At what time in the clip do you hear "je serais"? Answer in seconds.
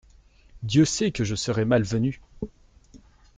1.23-1.63